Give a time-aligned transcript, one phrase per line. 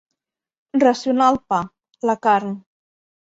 [0.83, 1.59] Racionar el pa,
[2.11, 2.57] la carn.